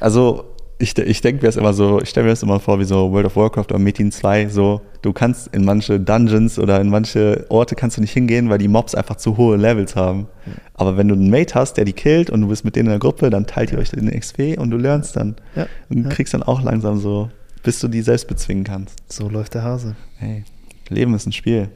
[0.00, 0.44] Also
[0.78, 3.10] ich, ich denke mir das immer so, ich stelle mir das immer vor wie so
[3.10, 7.46] World of Warcraft oder Metin 2, so du kannst in manche Dungeons oder in manche
[7.48, 10.26] Orte kannst du nicht hingehen, weil die Mobs einfach zu hohe Levels haben.
[10.74, 12.90] Aber wenn du einen Mate hast, der die killt und du bist mit denen in
[12.90, 15.36] der Gruppe, dann teilt ihr euch den XP und du lernst dann.
[15.54, 15.66] Ja.
[15.88, 16.08] Und Ja.
[16.10, 17.30] kriegst dann auch langsam so,
[17.66, 19.12] bis du die selbst bezwingen kannst.
[19.12, 19.96] So läuft der Hase.
[20.18, 20.44] Hey,
[20.88, 21.68] Leben ist ein Spiel.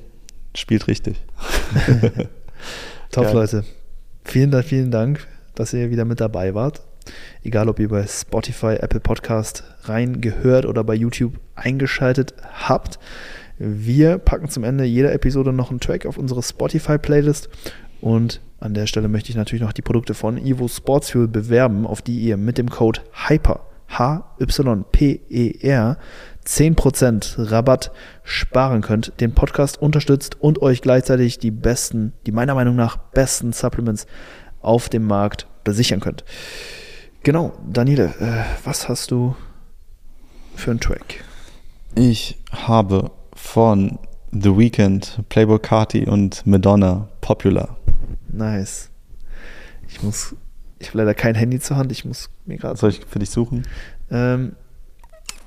[0.54, 1.16] Spielt richtig.
[3.10, 3.34] Top, Geil.
[3.34, 3.64] Leute.
[4.24, 5.26] Vielen, Dank- vielen Dank,
[5.56, 6.82] dass ihr wieder mit dabei wart.
[7.42, 12.98] Egal, ob ihr bei Spotify, Apple Podcast reingehört oder bei YouTube eingeschaltet habt.
[13.58, 17.48] Wir packen zum Ende jeder Episode noch einen Track auf unsere Spotify-Playlist.
[18.00, 21.84] Und an der Stelle möchte ich natürlich noch die Produkte von Evo Sports Fuel bewerben,
[21.86, 25.86] auf die ihr mit dem Code HYPER, H-Y-P-E-R,
[26.46, 32.76] 10% Rabatt sparen könnt, den Podcast unterstützt und euch gleichzeitig die besten, die meiner Meinung
[32.76, 34.06] nach besten Supplements
[34.60, 36.24] auf dem Markt besichern könnt.
[37.22, 39.36] Genau, Daniele, äh, was hast du
[40.54, 41.22] für einen Track?
[41.94, 43.98] Ich habe von
[44.32, 47.76] The Weeknd, Playboy Carti und Madonna Popular.
[48.28, 48.90] Nice.
[49.88, 50.36] Ich muss,
[50.80, 53.30] ich habe leider kein Handy zur Hand, ich muss mir gerade Soll ich für dich
[53.30, 53.62] suchen?
[54.10, 54.56] Ähm,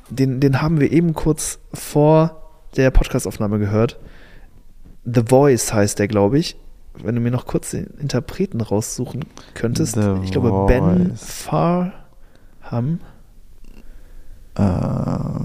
[0.10, 2.44] den, den haben wir eben kurz vor
[2.78, 4.00] der Podcastaufnahme gehört.
[5.06, 6.56] The Voice heißt der, glaube ich.
[7.04, 9.96] Wenn du mir noch kurz den Interpreten raussuchen könntest.
[9.96, 11.34] The ich glaube, Ben Voice.
[11.34, 13.00] Farham.
[14.56, 15.43] Ähm,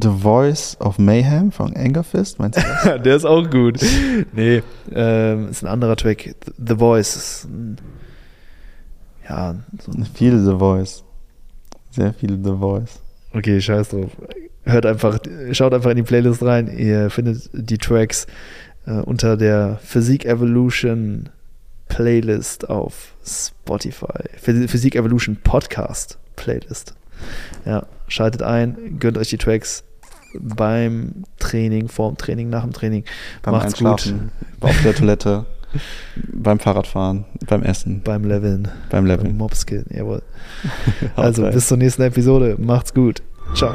[0.00, 3.02] The Voice of Mayhem von Angerfist, meinst du das?
[3.02, 3.80] der ist auch gut.
[4.32, 6.34] Nee, ähm, ist ein anderer Track.
[6.64, 7.76] The Voice ist ein,
[9.28, 11.04] ja, so ein viel The Voice.
[11.90, 13.00] Sehr viel The Voice.
[13.32, 14.10] Okay, scheiß drauf.
[14.64, 15.18] Hört einfach,
[15.52, 16.68] schaut einfach in die Playlist rein.
[16.76, 18.26] Ihr findet die Tracks
[18.86, 21.28] äh, unter der Physik Evolution
[21.88, 24.28] Playlist auf Spotify.
[24.42, 26.94] Phys- Physik Evolution Podcast Playlist.
[27.64, 29.84] Ja, schaltet ein, gönnt euch die Tracks
[30.34, 33.04] beim Training, vorm Training, nach dem Training.
[33.42, 35.46] Beim Macht's Einschlafen, auf der Toilette,
[36.32, 39.36] beim Fahrradfahren, beim Essen, Beim Leveln, beim beim Leveln.
[39.36, 40.22] Mobskillen, jawohl.
[41.16, 42.56] Also bis zur nächsten Episode.
[42.58, 43.22] Macht's gut.
[43.54, 43.72] Ciao.